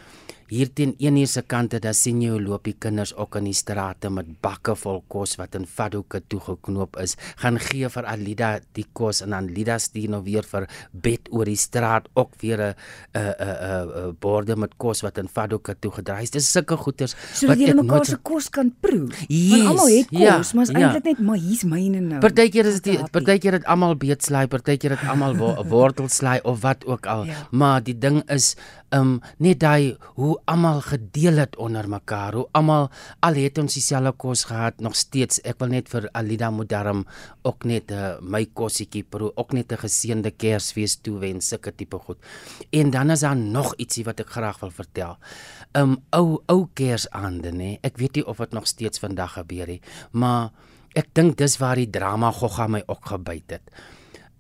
hier 0.49 0.71
teen 0.73 0.95
1 0.99 1.17
uur 1.17 1.29
se 1.29 1.43
kante 1.43 1.81
dan 1.83 1.95
sien 1.95 2.21
jy 2.23 2.31
hoe 2.33 2.41
loop 2.43 2.65
die 2.65 2.77
kinders 2.79 3.15
ook 3.17 3.37
in 3.41 3.49
die 3.51 3.57
strate 3.57 4.11
met 4.11 4.29
bakke 4.45 4.75
vol 4.79 5.03
kos 5.13 5.37
wat 5.41 5.55
in 5.59 5.67
vaddoeke 5.69 6.23
toegeknoop 6.29 6.97
is. 7.03 7.17
Gaan 7.43 7.59
gee 7.63 7.89
vir 7.93 8.09
Alida 8.09 8.51
die 8.77 8.87
kos 8.93 9.23
en 9.25 9.37
dan 9.37 9.51
Lida 9.53 9.79
stuur 9.79 10.09
nou 10.15 10.23
weer 10.25 10.47
vir 10.49 10.69
bed 10.93 11.29
oor 11.35 11.49
die 11.49 11.59
straat 11.59 12.09
ook 12.15 12.33
weer 12.41 12.61
'n 12.61 12.75
'n 13.15 13.35
'n 13.41 13.89
'n 14.09 14.17
borde 14.21 14.57
met 14.57 14.77
kos 14.77 15.03
wat 15.03 15.19
in 15.19 15.29
vaddoeke 15.29 15.77
toegedry 15.81 16.23
is. 16.23 16.31
Dis 16.31 16.51
sulke 16.51 16.77
goeders 16.77 17.15
so 17.33 17.47
wat 17.47 17.59
jy 17.59 17.75
mekaar 17.75 18.05
se 18.05 18.17
kos 18.17 18.49
kan 18.49 18.73
proe. 18.81 19.09
Yes, 19.29 19.51
want 19.51 19.69
almal 19.69 19.89
het 19.89 20.09
kos 20.09 20.21
ja, 20.21 20.43
maar 20.55 20.65
is 20.65 20.71
ja. 20.71 20.79
eintlik 20.79 21.05
net 21.05 21.19
maar 21.27 21.37
hier's 21.37 21.65
myne 21.65 22.01
nou. 22.01 22.21
Partykeer 22.21 22.67
is 22.67 22.81
dit 22.81 23.11
partykeer 23.11 23.53
het 23.53 23.65
almal 23.65 23.97
beetslaai 23.97 24.47
partykeer 24.47 24.91
het 24.97 25.09
almal 25.09 25.37
wortelslaai 25.75 26.41
of 26.43 26.61
wat 26.61 26.87
ook 26.87 27.07
al. 27.07 27.25
Ja. 27.25 27.49
maar 27.51 27.83
die 27.83 27.99
ding 27.99 28.23
is 28.31 28.57
um 28.95 29.21
net 29.39 29.61
daai 29.61 29.97
hoe 30.17 30.38
almal 30.47 30.81
gedeel 30.85 31.41
het 31.43 31.57
onder 31.57 31.89
mekaar, 31.89 32.35
hoe 32.35 32.47
almal 32.53 32.89
al 33.25 33.35
het 33.35 33.59
ons 33.59 33.75
dieselfde 33.75 34.13
kos 34.13 34.45
gehad 34.49 34.81
nog 34.81 34.97
steeds. 34.97 35.41
Ek 35.43 35.59
wil 35.63 35.73
net 35.73 35.89
vir 35.89 36.09
Alida 36.13 36.51
Modarm 36.51 37.05
ook 37.43 37.65
net 37.65 37.91
uh, 37.91 38.17
my 38.21 38.45
kosietjie 38.53 39.03
pro 39.03 39.33
ook 39.35 39.53
net 39.53 39.73
'n 39.73 39.83
geseënde 39.83 40.31
Kersfees 40.31 40.97
toewens, 41.03 41.49
sulke 41.49 41.73
tipe 41.73 41.99
goed. 41.99 42.19
En 42.71 42.91
dan 42.91 43.11
is 43.11 43.21
daar 43.21 43.37
nog 43.37 43.75
ietsie 43.77 44.05
wat 44.05 44.21
ek 44.21 44.31
graag 44.31 44.61
wil 44.61 44.71
vertel. 44.71 45.19
Um 45.75 45.99
ou 46.11 46.43
ou 46.47 46.69
Kersaande 46.75 47.53
nê. 47.53 47.79
Ek 47.83 47.97
weet 47.99 48.15
nie 48.15 48.27
of 48.27 48.37
dit 48.37 48.53
nog 48.53 48.67
steeds 48.67 48.99
vandag 48.99 49.33
gebeur 49.33 49.67
nie, 49.67 49.81
maar 50.13 50.51
ek 50.95 51.09
dink 51.13 51.37
dis 51.37 51.59
waar 51.59 51.77
die 51.77 51.91
drama 51.91 52.33
gogga 52.33 52.67
my 52.67 52.83
ook 52.87 53.07
gebyt 53.07 53.51
het 53.51 53.71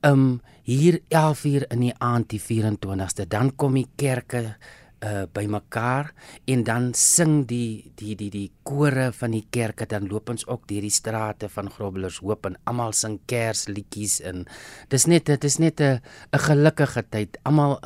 um 0.01 0.41
hier 0.63 1.01
11 1.09 1.45
uur 1.45 1.65
in 1.73 1.81
die 1.81 1.95
aand 1.99 2.29
die 2.31 2.41
24ste 2.41 3.27
dan 3.29 3.55
kom 3.57 3.75
die 3.75 3.89
kerke 3.97 4.57
uh 5.05 5.27
bymekaar 5.33 6.11
en 6.51 6.65
dan 6.67 6.91
sing 6.95 7.47
die 7.47 7.93
die 7.95 8.17
die 8.19 8.31
die 8.35 8.51
kore 8.67 9.13
van 9.15 9.31
die 9.31 9.45
kerke 9.51 9.87
dan 9.87 10.09
loop 10.11 10.33
ons 10.33 10.47
ook 10.49 10.67
deur 10.67 10.83
die 10.83 10.91
strate 10.91 11.49
van 11.49 11.71
Grobblers 11.71 12.19
Hoop 12.19 12.47
en 12.47 12.57
almal 12.65 12.93
sing 12.93 13.21
Kersliedjies 13.31 14.19
en 14.27 14.47
dis 14.91 15.07
net 15.07 15.27
dit 15.31 15.45
is 15.45 15.59
net 15.59 15.81
'n 15.81 16.01
'n 16.33 16.39
gelukkige 16.39 17.03
tyd. 17.11 17.39
Almal 17.45 17.79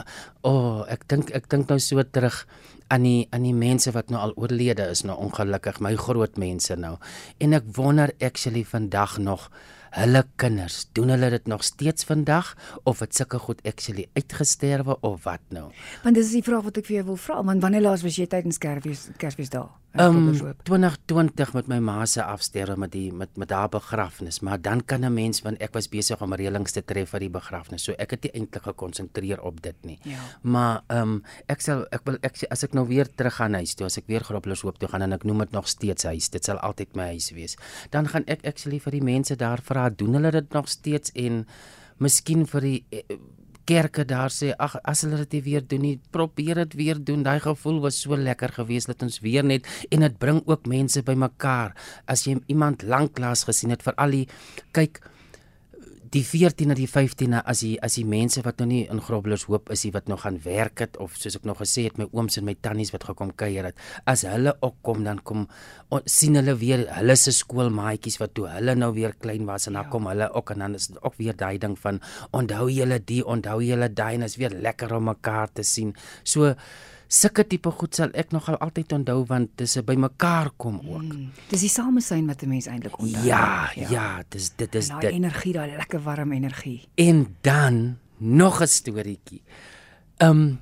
o 0.43 0.51
oh, 0.51 0.85
ek 0.89 1.09
dink 1.09 1.31
ek 1.31 1.49
dink 1.49 1.69
nou 1.69 1.79
so 1.79 2.03
terug 2.03 2.47
aan 2.89 3.03
die 3.03 3.29
aan 3.31 3.43
die 3.43 3.55
mense 3.55 3.93
wat 3.93 4.11
nou 4.11 4.21
al 4.21 4.35
oorlede 4.37 4.89
is 4.91 5.05
nou 5.05 5.17
ongelukkig 5.17 5.81
my 5.81 5.95
groot 5.97 6.37
mense 6.39 6.77
nou. 6.77 6.97
En 7.39 7.53
ek 7.53 7.65
wonder 7.77 8.13
actually 8.21 8.65
vandag 8.65 9.19
nog 9.19 9.51
hulle 9.93 10.25
kinders, 10.41 10.87
doen 10.97 11.13
hulle 11.13 11.31
dit 11.35 11.51
nog 11.51 11.65
steeds 11.65 12.07
vandag 12.09 12.55
of 12.89 13.03
het 13.05 13.15
sulke 13.17 13.39
goed 13.43 13.61
actually 13.69 14.09
uitgesterwe 14.17 14.97
of 15.01 15.25
wat 15.29 15.45
nou? 15.49 15.69
Want 16.05 16.17
dis 16.17 16.33
die 16.33 16.45
vraag 16.45 16.65
wat 16.71 16.81
ek 16.81 16.89
vir 16.89 17.01
jou 17.01 17.07
wil 17.13 17.21
vra, 17.21 17.43
want 17.45 17.63
wanneer 17.65 17.85
laas 17.89 18.05
was 18.07 18.17
jy 18.17 18.27
tydens 18.31 18.61
Kersfees 18.63 19.11
Kersfees 19.21 19.53
daar? 19.53 19.82
Um, 20.01 20.33
2020 20.65 21.53
met 21.53 21.67
my 21.69 21.77
ma 21.85 22.07
se 22.09 22.23
afsterwe 22.25 22.79
met 22.81 22.93
die 22.95 23.11
met 23.13 23.37
met 23.37 23.51
haar 23.53 23.69
begrafnis, 23.69 24.41
maar 24.41 24.61
dan 24.61 24.85
kan 24.85 25.05
'n 25.05 25.13
mens 25.13 25.43
want 25.43 25.61
ek 25.61 25.73
was 25.75 25.89
besig 25.89 26.23
om 26.23 26.35
reëlings 26.35 26.73
te 26.73 26.85
tref 26.85 27.11
vir 27.11 27.21
die 27.21 27.31
begrafnis. 27.31 27.85
So 27.85 27.93
ek 27.99 28.11
het 28.11 28.23
nie 28.23 28.33
eintlik 28.33 28.63
gekonsentreer 28.63 29.41
op 29.41 29.63
dit 29.63 29.77
nie. 29.85 29.99
Ja. 30.03 30.19
Maar 30.43 30.83
ehm 30.87 31.03
um, 31.03 31.23
ek 31.47 31.61
sal 31.61 31.87
ek 31.91 32.01
wil 32.05 32.17
ek 32.23 32.37
as 32.51 32.65
ek 32.65 32.73
nou 32.73 32.87
weer 32.87 33.07
terug 33.15 33.35
gaan 33.35 33.55
huis 33.55 33.75
toe, 33.75 33.87
as 33.87 33.99
ek 33.99 34.07
weer 34.07 34.25
Groblershoop 34.25 34.73
hoop 34.73 34.79
toe 34.79 34.89
gaan 34.89 35.03
en 35.03 35.13
ek 35.13 35.25
noem 35.25 35.39
dit 35.39 35.53
nog 35.53 35.69
steeds 35.69 36.05
huis. 36.05 36.31
Dit 36.31 36.45
sal 36.45 36.59
altyd 36.59 36.97
my 36.97 37.07
huis 37.07 37.31
wees. 37.31 37.57
Dan 37.91 38.09
gaan 38.09 38.25
ek 38.27 38.47
actually 38.47 38.81
vir 38.81 38.93
die 38.93 39.03
mense 39.03 39.37
daar 39.37 39.61
vra, 39.61 39.91
doen 39.91 40.15
hulle 40.15 40.31
dit 40.31 40.53
nog 40.53 40.69
steeds 40.69 41.13
en 41.15 41.47
miskien 41.99 42.47
vir 42.47 42.61
die 42.61 42.85
eh, 42.91 43.19
kerke 43.65 44.05
daar 44.09 44.33
sê 44.35 44.53
ag 44.59 44.77
as 44.83 45.05
hulle 45.05 45.23
dit 45.25 45.45
weer 45.45 45.65
doen 45.67 45.83
nie 45.83 46.01
probeer 46.11 46.63
dit 46.65 46.75
weer 46.81 46.99
doen. 46.99 47.23
Daai 47.23 47.41
gevoel 47.41 47.81
was 47.85 48.01
so 48.03 48.17
lekker 48.17 48.53
geweest 48.59 48.91
dat 48.91 49.03
ons 49.03 49.21
weer 49.25 49.45
net 49.45 49.69
en 49.91 50.07
dit 50.07 50.19
bring 50.19 50.43
ook 50.47 50.67
mense 50.67 51.03
bymekaar. 51.03 51.75
As 52.07 52.27
jy 52.27 52.39
iemand 52.47 52.83
lanklaas 52.83 53.45
gesien 53.49 53.71
het 53.75 53.83
vir 53.83 53.97
al 53.97 54.11
die 54.11 54.27
kyk 54.73 55.03
die 56.13 56.23
14de 56.29 56.75
die 56.77 56.89
15de 56.91 57.41
as 57.49 57.63
die 57.65 57.77
as 57.87 57.95
die 57.97 58.05
mense 58.05 58.43
wat 58.45 58.59
nou 58.61 58.67
nie 58.69 58.83
in 58.93 59.01
Grobblers 59.01 59.47
hoop 59.49 59.71
is 59.73 59.85
die 59.87 59.93
wat 59.95 60.11
nog 60.13 60.27
gaan 60.27 60.37
werk 60.45 60.83
het 60.85 60.99
of 61.01 61.15
soos 61.17 61.39
ek 61.39 61.47
nog 61.49 61.63
gesê 61.63 61.87
het 61.87 61.97
my 62.01 62.05
ooms 62.13 62.37
en 62.37 62.45
my 62.45 62.55
tannies 62.67 62.93
wat 62.93 63.07
gekom 63.09 63.33
kuier 63.43 63.71
het 63.71 63.81
as 64.13 64.27
hulle 64.29 64.53
ook 64.61 64.77
kom 64.85 65.07
dan 65.07 65.23
kom 65.25 65.47
o, 65.89 66.03
sien 66.05 66.37
hulle 66.37 66.55
weer 66.61 66.85
hulle 66.99 67.17
se 67.17 67.33
skoolmaatjies 67.33 68.21
wat 68.21 68.37
toe 68.37 68.51
hulle 68.53 68.77
nou 68.77 68.91
weer 68.93 69.17
klein 69.25 69.49
was 69.49 69.71
en 69.71 69.79
dan 69.79 69.89
ja. 69.89 69.93
kom 69.95 70.11
hulle 70.11 70.29
ook 70.37 70.53
en 70.53 70.67
dan 70.67 70.77
is 70.77 70.91
dit 70.93 71.01
ook 71.01 71.17
weer 71.17 71.37
daai 71.37 71.57
ding 71.65 71.79
van 71.81 72.03
onthou 72.37 72.69
julle 72.69 73.01
die 73.01 73.23
onthou 73.25 73.63
julle 73.65 73.89
daai 73.89 74.15
en 74.19 74.29
is 74.29 74.37
weer 74.37 74.53
lekker 74.53 74.93
om 74.99 75.09
mekaar 75.15 75.49
te 75.49 75.65
sien 75.65 75.97
so 76.23 76.53
sulke 77.13 77.45
tipe 77.45 77.71
goed 77.77 77.97
sal 77.99 78.13
ek 78.17 78.33
nogal 78.33 78.57
altyd 78.65 78.93
onthou 78.97 79.25
want 79.29 79.51
dis 79.61 79.77
'n 79.77 79.85
bymekaar 79.85 80.51
kom 80.57 80.81
ook. 80.81 81.13
Mm, 81.13 81.31
dis 81.51 81.61
die 81.61 81.69
samesyn 81.69 82.27
wat 82.27 82.43
'n 82.43 82.49
mens 82.49 82.67
eintlik 82.67 82.99
onthou. 82.99 83.25
Ja, 83.25 83.71
ja, 83.75 83.89
ja, 83.89 84.23
dis 84.29 84.51
dit 84.57 84.75
is 84.75 84.89
dit. 84.89 85.01
Daai 85.01 85.13
energie, 85.13 85.53
daai 85.53 85.77
lekker 85.77 86.03
warm 86.03 86.33
energie. 86.33 86.89
En 86.95 87.37
dan 87.41 87.99
nog 88.19 88.61
'n 88.61 88.67
storieetjie. 88.67 89.43
Ehm 90.17 90.31
um, 90.31 90.61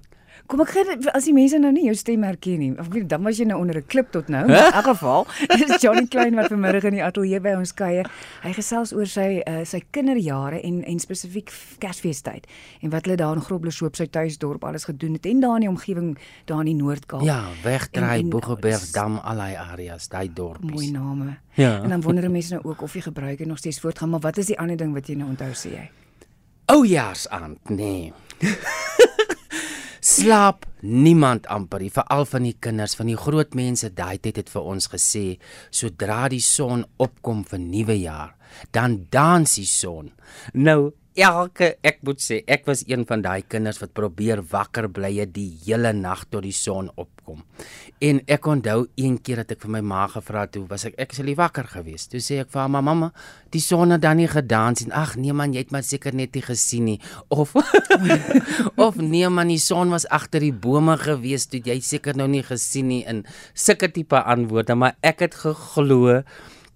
Kom 0.50 0.64
ek 0.64 0.72
gee 0.74 0.94
as 1.14 1.28
die 1.28 1.32
mense 1.34 1.58
nou 1.62 1.70
nie 1.70 1.84
jou 1.84 1.94
stem 1.94 2.24
herken 2.26 2.58
nie. 2.58 2.70
Of 2.82 2.88
weet 2.90 3.06
dan 3.10 3.22
was 3.22 3.38
jy 3.38 3.44
nou 3.46 3.60
onder 3.60 3.76
'n 3.78 3.86
klip 3.86 4.10
tot 4.10 4.28
nou. 4.28 4.42
In 4.48 4.54
elk 4.54 4.84
geval, 4.84 5.26
is 5.54 5.80
Johnny 5.82 6.06
Klein 6.10 6.34
wat 6.34 6.50
vanmiddag 6.50 6.88
in 6.90 6.96
die 6.98 7.04
ateljee 7.04 7.40
by 7.40 7.54
ons 7.54 7.72
kuier. 7.72 8.10
Hy 8.42 8.52
gesels 8.52 8.92
oor 8.92 9.06
sy 9.06 9.42
uh, 9.46 9.62
sy 9.64 9.80
kinderjare 9.94 10.58
en 10.60 10.82
en 10.82 10.98
spesifiek 10.98 11.52
Kersfeestyd 11.78 12.48
en 12.82 12.90
wat 12.90 13.06
hulle 13.06 13.16
daar 13.16 13.36
in 13.36 13.42
Groblershoop 13.46 13.94
sy 13.94 14.08
tuisdorp 14.10 14.64
alles 14.64 14.84
gedoen 14.90 15.12
het 15.12 15.26
en 15.26 15.40
daar 15.40 15.54
in 15.60 15.68
die 15.68 15.70
omgewing 15.70 16.18
daar 16.46 16.66
in 16.66 16.72
die 16.74 16.82
Noord-Kaap. 16.82 17.22
Ja, 17.22 17.44
wegdraai 17.62 18.24
Boegeberg 18.24 18.90
dam 18.90 19.20
allei 19.22 19.54
areas, 19.54 20.08
daai 20.08 20.32
dorpies. 20.34 20.70
Mooi 20.70 20.90
name. 20.90 21.38
Ja. 21.54 21.82
En 21.82 21.88
dan 21.94 22.02
wonder 22.02 22.30
mense 22.38 22.54
nou 22.54 22.64
ook 22.64 22.82
of 22.82 22.94
jy 22.94 23.06
gebruik 23.06 23.40
en 23.40 23.48
nog 23.48 23.58
steeds 23.58 23.80
voortgaan, 23.80 24.10
maar 24.10 24.26
wat 24.26 24.42
is 24.42 24.50
die 24.50 24.58
ander 24.58 24.76
ding 24.76 24.92
wat 24.94 25.06
jy 25.06 25.14
nou 25.14 25.30
onthou 25.30 25.54
sê 25.54 25.76
jy? 25.76 25.90
Oujaarsaand, 26.66 27.70
nee. 27.70 28.12
Slaap 30.10 30.64
niemand 30.82 31.46
amper 31.52 31.84
nie, 31.84 31.92
veral 31.94 32.24
van 32.26 32.46
die 32.48 32.56
kinders, 32.58 32.96
van 32.98 33.10
die 33.10 33.18
groot 33.18 33.54
mense 33.58 33.92
daai 33.94 34.18
tyd 34.22 34.40
het 34.40 34.50
vir 34.50 34.66
ons 34.72 34.88
gesê, 34.90 35.24
sodra 35.70 36.24
die 36.32 36.42
son 36.42 36.82
opkom 36.98 37.44
vir 37.46 37.62
nuwe 37.62 37.96
jaar, 38.00 38.34
dan 38.74 39.04
dans 39.14 39.54
die 39.60 39.68
son. 39.68 40.10
Nou 40.54 40.92
elke 41.20 41.74
ek 41.84 42.00
moet 42.06 42.22
sê 42.22 42.40
ek 42.48 42.64
was 42.68 42.82
een 42.88 43.04
van 43.08 43.22
daai 43.24 43.42
kinders 43.44 43.80
wat 43.82 43.92
probeer 43.96 44.40
wakker 44.50 44.88
bly 44.88 45.12
die 45.28 45.50
hele 45.66 45.92
nag 45.92 46.24
tot 46.30 46.44
die 46.46 46.54
son 46.56 46.88
opkom. 46.96 47.42
En 48.00 48.22
ek 48.26 48.46
onthou 48.48 48.86
een 48.96 49.18
keer 49.20 49.42
dat 49.42 49.52
ek 49.54 49.64
vir 49.64 49.74
my 49.76 49.82
ma 49.84 50.06
gevra 50.08 50.46
het, 50.46 50.54
toe 50.56 50.64
was 50.70 50.86
ek 50.88 50.96
ek 51.02 51.12
is 51.12 51.20
al 51.20 51.32
wakker 51.36 51.68
gewees. 51.68 52.08
Toe 52.08 52.22
sê 52.24 52.40
ek 52.40 52.52
vir 52.52 52.62
haar 52.62 52.72
mamma, 52.72 53.10
die 53.52 53.60
son 53.60 53.92
het 53.92 54.04
dan 54.04 54.20
nie 54.20 54.28
gedans 54.30 54.84
en 54.86 54.94
ag 54.96 55.16
nee 55.20 55.34
man, 55.36 55.52
jy 55.52 55.66
het 55.66 55.74
maar 55.74 55.84
seker 55.86 56.16
net 56.16 56.34
nie 56.34 56.44
gesien 56.46 56.88
nie 56.88 56.98
of 57.28 57.52
of 58.86 58.96
nee 58.96 59.28
man, 59.28 59.52
die 59.52 59.60
son 59.60 59.92
was 59.92 60.08
agter 60.08 60.40
die 60.40 60.54
bome 60.54 60.96
gewees, 61.00 61.48
toe 61.50 61.60
jy 61.64 61.80
seker 61.84 62.16
nou 62.16 62.28
nie 62.30 62.44
gesien 62.46 62.88
nie 62.88 63.02
in 63.10 63.24
sulke 63.54 63.90
tipe 63.92 64.16
antwoorde, 64.16 64.78
maar 64.78 64.96
ek 65.04 65.26
het 65.28 65.36
geglo 65.44 66.22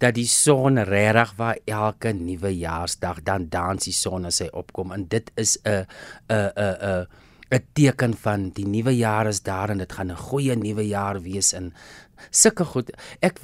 dat 0.05 0.17
die 0.19 0.29
son 0.29 0.79
regtig 0.85 1.33
waar 1.39 1.59
elke 1.65 2.13
nuwe 2.13 2.51
jaarsdag 2.53 3.23
dan 3.25 3.49
dans 3.49 3.85
die 3.87 3.95
son 3.97 4.29
as 4.29 4.43
hy 4.45 4.51
opkom. 4.53 4.93
En 4.93 5.07
dit 5.09 5.31
is 5.41 5.57
'n 5.65 5.87
'n 6.29 6.51
'n 6.57 6.77
'n 6.93 7.07
'n 7.55 7.65
teken 7.73 8.15
van 8.17 8.51
die 8.51 8.67
nuwe 8.67 8.97
jaar 8.97 9.27
is 9.27 9.43
daar 9.43 9.71
en 9.71 9.79
dit 9.79 9.93
gaan 9.93 10.11
'n 10.11 10.17
goeie 10.17 10.57
nuwe 10.57 10.87
jaar 10.87 11.23
wees 11.23 11.53
in 11.53 11.73
sulke 12.31 12.65
goed. 12.65 12.91
Ek 13.21 13.41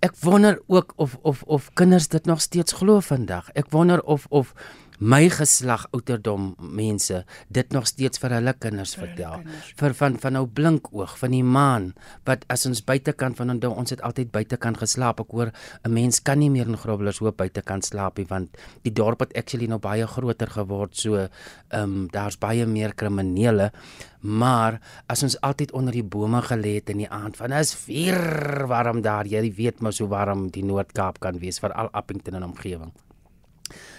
ek 0.00 0.16
wonder 0.20 0.60
ook 0.66 0.92
of 0.96 1.16
of 1.22 1.42
of 1.42 1.70
kinders 1.72 2.08
dit 2.08 2.26
nog 2.26 2.40
steeds 2.40 2.72
glo 2.72 3.00
vandag. 3.00 3.50
Ek 3.54 3.70
wonder 3.70 4.02
of 4.02 4.26
of 4.28 4.54
my 4.98 5.28
geslag 5.28 5.86
ouderdom 5.92 6.54
mense 6.58 7.24
dit 7.48 7.72
nog 7.72 7.86
steeds 7.86 8.20
vir 8.22 8.36
hulle 8.36 8.54
kinders 8.58 8.94
vir 8.94 9.08
vertel. 9.08 9.42
kinders. 9.42 9.72
vir 9.80 9.94
van 9.94 10.18
van 10.18 10.32
nou 10.38 10.46
blink 10.46 10.88
oog 10.92 11.16
van 11.18 11.34
die 11.34 11.42
maan 11.42 11.92
wat 12.24 12.44
as 12.48 12.66
ons 12.66 12.82
buitekant 12.84 13.36
van 13.36 13.50
onthou 13.50 13.72
ons 13.74 13.90
het 13.90 14.02
altyd 14.02 14.30
buitekant 14.32 14.78
geslaap. 14.78 15.20
Ek 15.20 15.30
hoor 15.30 15.52
'n 15.84 15.92
mens 15.92 16.22
kan 16.22 16.38
nie 16.38 16.50
meer 16.50 16.66
in 16.66 16.76
Grobblers 16.76 17.18
hoop 17.18 17.36
buitekant 17.36 17.84
slaap 17.84 18.18
nie 18.18 18.26
want 18.26 18.56
die 18.82 18.92
dorp 18.92 19.20
het 19.20 19.36
actually 19.36 19.66
nou 19.66 19.78
baie 19.78 20.06
groter 20.06 20.50
geword. 20.50 20.96
So 20.96 21.16
ehm 21.16 21.82
um, 21.82 22.08
daar's 22.08 22.38
baie 22.38 22.66
meer 22.66 22.94
kriminele. 22.94 23.72
Maar 24.20 24.80
as 25.06 25.22
ons 25.22 25.40
altyd 25.40 25.72
onder 25.72 25.92
die 25.92 26.02
bome 26.02 26.40
gelê 26.42 26.74
het 26.74 26.90
in 26.90 26.98
die 26.98 27.10
aand 27.10 27.36
van 27.36 27.52
is 27.52 27.74
vuur 27.74 28.66
warm 28.66 29.02
daar. 29.02 29.26
Jy 29.26 29.54
weet 29.54 29.80
maar 29.80 29.92
so 29.92 30.06
warm 30.06 30.50
die 30.50 30.64
Noord-Kaap 30.64 31.20
kan 31.20 31.38
wees 31.38 31.58
veral 31.58 31.88
Appington 31.92 32.34
en 32.34 32.44
omgewing 32.44 32.92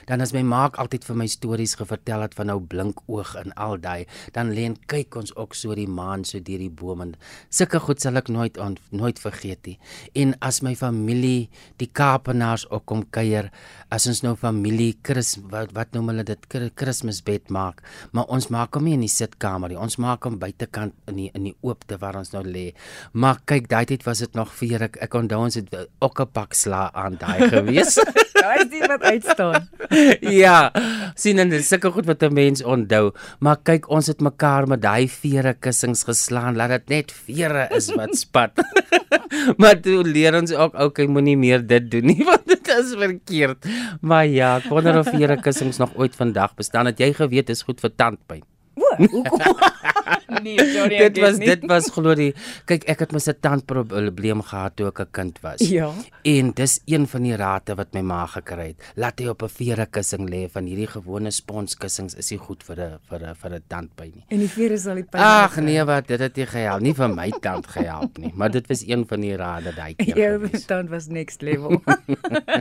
dan 0.08 0.22
as 0.22 0.34
my 0.34 0.44
maak 0.44 0.80
altyd 0.82 1.06
vir 1.08 1.16
my 1.16 1.28
stories 1.28 1.76
gevertel 1.80 2.22
het 2.26 2.36
van 2.38 2.48
nou 2.52 2.60
blink 2.60 3.02
oog 3.08 3.36
en 3.36 3.54
al 3.56 3.78
daai 3.82 4.06
dan 4.34 4.54
lê 4.56 4.66
en 4.70 4.78
kyk 4.88 5.16
ons 5.16 5.36
ook 5.36 5.56
so 5.56 5.76
die 5.76 5.88
maan 5.88 6.26
so 6.26 6.40
deur 6.40 6.60
die 6.60 6.70
bome 6.70 7.14
sulke 7.50 7.80
goed 7.84 8.02
sal 8.02 8.18
ek 8.18 8.30
nooit 8.32 8.58
on, 8.62 8.78
nooit 8.92 9.20
vergeet 9.20 9.68
nie. 9.68 9.76
En 10.16 10.34
as 10.46 10.62
my 10.66 10.74
familie 10.78 11.50
die 11.82 11.88
Kaapenaars 11.88 12.66
ook 12.72 12.86
kom 12.90 13.04
kuier 13.14 13.52
as 13.94 14.08
ons 14.10 14.24
nou 14.26 14.36
familie 14.40 14.96
Chris 15.06 15.36
wat 15.52 15.74
wat 15.76 15.94
noem 15.96 16.14
hulle 16.14 16.26
dit 16.28 16.48
Kersbed 16.76 17.52
maak 17.54 17.84
maar 18.12 18.30
ons 18.34 18.50
maak 18.54 18.76
hom 18.76 18.88
nie 18.88 18.96
in 18.98 19.06
die 19.06 19.12
sitkamer 19.12 19.72
nie. 19.72 19.80
Ons 19.80 19.98
maak 20.02 20.26
hom 20.28 20.40
buitekant 20.42 20.96
in 21.12 21.20
die 21.20 21.30
in 21.36 21.50
die 21.50 21.56
oopte 21.66 22.00
waar 22.02 22.20
ons 22.20 22.34
nou 22.34 22.44
lê. 22.46 22.72
Maar 23.14 23.42
kyk 23.46 23.70
daai 23.72 23.86
tyd 23.90 24.06
was 24.08 24.24
dit 24.24 24.38
nog 24.38 24.54
vir 24.60 24.88
ek 24.90 25.00
ek 25.06 25.20
onthou 25.20 25.44
ons 25.46 25.56
het 25.60 25.70
ook 26.02 26.20
'n 26.22 26.32
pak 26.34 26.54
sla 26.54 26.90
aan 26.94 27.18
daai 27.20 27.50
gewees 27.54 28.00
daai 28.46 28.58
is 28.64 28.70
die 28.72 28.84
wat 28.86 29.04
uitstaan 29.04 29.68
ja, 30.44 30.58
sien 31.20 31.42
en 31.42 31.52
dis 31.54 31.68
sulke 31.72 31.92
goed 31.96 32.08
wat 32.10 32.24
'n 32.24 32.34
mens 32.34 32.64
onthou, 32.64 33.12
maar 33.40 33.58
kyk 33.70 33.90
ons 33.90 34.08
het 34.12 34.22
mekaar 34.22 34.68
met 34.68 34.82
daai 34.82 35.08
vere 35.10 35.54
kussings 35.54 36.06
geslaan, 36.10 36.56
laat 36.60 36.74
dit 36.75 36.90
net 36.90 37.12
vere 37.12 37.68
is 37.75 37.92
wat 37.96 38.16
spat. 38.24 38.62
maar 39.62 39.78
toe 39.82 40.04
leer 40.04 40.36
ons 40.38 40.54
ook 40.54 40.74
okay, 40.88 41.06
moenie 41.06 41.38
meer 41.38 41.62
dit 41.66 41.92
doen 41.92 42.06
nie 42.06 42.24
want 42.25 42.46
dit 42.48 42.68
is 42.75 42.94
verkeerd. 42.98 43.66
Maar 44.02 44.25
ja, 44.25 44.58
ek 44.58 44.70
wonder 44.72 45.00
of 45.00 45.10
vere 45.10 45.38
kussings 45.42 45.78
nog 45.78 45.96
ooit 45.96 46.16
vandag 46.16 46.56
bestaan. 46.56 46.90
Het 46.92 47.00
jy 47.00 47.14
geweet 47.14 47.48
dis 47.48 47.66
goed 47.68 47.82
vir 47.84 47.94
tandpyn? 47.96 48.44
Hoekom? 48.98 49.42
nee, 50.46 50.58
sorry. 50.60 50.98
Dit 50.98 51.18
was 51.20 51.38
dit 51.40 51.66
was 51.70 51.90
glo 51.94 52.16
die 52.18 52.32
kyk 52.70 52.86
ek 52.92 53.06
het 53.06 53.14
mos 53.16 53.28
'n 53.30 53.38
tandprobleem 53.42 54.42
gehad 54.42 54.75
toe 54.75 54.88
ek 54.88 55.00
'n 55.00 55.12
kind 55.12 55.40
was. 55.42 55.60
Ja. 55.60 55.92
En 56.24 56.52
dis 56.52 56.80
een 56.86 57.08
van 57.08 57.24
die 57.24 57.36
rate 57.36 57.75
wat 57.75 57.94
my 57.94 58.02
ma 58.02 58.25
gekry 58.25 58.68
het. 58.68 58.80
Laat 58.96 59.20
hy 59.20 59.28
op 59.28 59.44
'n 59.44 59.50
vere 59.50 59.86
kussing 59.86 60.30
lê 60.30 60.50
van 60.50 60.66
hierdie 60.66 60.88
gewone 60.88 61.32
sponskussings 61.32 62.16
is 62.16 62.32
nie 62.32 62.40
goed 62.40 62.64
vir 62.64 62.80
'n 62.80 63.00
vir 63.10 63.22
'n 63.22 63.36
vir 63.36 63.52
'n 63.52 63.64
tandpyn 63.68 64.12
nie. 64.16 64.25
En 64.30 64.40
die 64.40 64.50
vere 64.50 64.78
sal 64.78 64.96
die 64.96 65.04
pyn. 65.04 65.22
Ag 65.22 65.58
nee, 65.58 65.84
wat 65.84 66.08
dit 66.08 66.20
het 66.20 66.36
nie 66.36 66.46
gehelp 66.46 66.82
nie 66.82 66.94
vir 66.94 67.10
my 67.10 67.30
tand 67.42 67.68
gehelp 67.68 68.18
nie, 68.18 68.32
maar 68.36 68.52
dit 68.52 68.68
was 68.68 68.84
een 68.88 69.06
van 69.08 69.22
die 69.22 69.36
rade 69.36 69.74
daai 69.75 69.96
keer. 69.96 70.18
Jou 70.18 70.50
tand 70.68 70.90
was 70.90 71.08
next 71.08 71.42
level. 71.42 71.82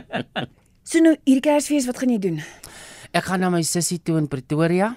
so 0.89 0.99
nou 0.99 1.15
hierdie 1.23 1.41
Kersfees, 1.41 1.85
wat 1.85 1.97
gaan 1.97 2.09
jy 2.09 2.19
doen? 2.19 2.41
Ek 3.11 3.23
gaan 3.23 3.39
na 3.39 3.49
my 3.49 3.61
sussie 3.61 4.01
toe 4.03 4.17
in 4.17 4.27
Pretoria 4.27 4.95